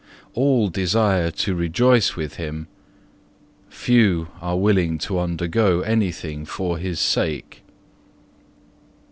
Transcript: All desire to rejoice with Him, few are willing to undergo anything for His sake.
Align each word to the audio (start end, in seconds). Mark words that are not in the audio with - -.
All 0.33 0.69
desire 0.69 1.29
to 1.29 1.53
rejoice 1.53 2.15
with 2.15 2.37
Him, 2.37 2.65
few 3.69 4.29
are 4.41 4.57
willing 4.57 4.97
to 4.97 5.19
undergo 5.19 5.81
anything 5.81 6.43
for 6.43 6.79
His 6.79 6.99
sake. 6.99 7.61